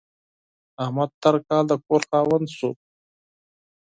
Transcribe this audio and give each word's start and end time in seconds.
احمد 0.83 1.09
تېر 1.21 1.35
کال 1.47 1.63
د 1.69 1.73
کور 1.85 2.01
خاوند 2.09 2.47
شو. 2.57 2.71